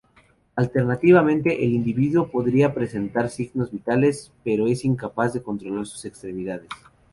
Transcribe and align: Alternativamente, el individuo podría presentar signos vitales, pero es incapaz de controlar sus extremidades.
Alternativamente, 0.55 1.63
el 1.63 1.73
individuo 1.73 2.27
podría 2.31 2.73
presentar 2.73 3.29
signos 3.29 3.71
vitales, 3.71 4.31
pero 4.43 4.65
es 4.65 4.83
incapaz 4.83 5.33
de 5.35 5.43
controlar 5.43 5.85
sus 5.85 6.05
extremidades. 6.05 6.69